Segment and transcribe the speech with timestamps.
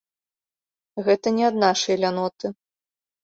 [1.07, 2.47] Гэта не ад нашай ляноты.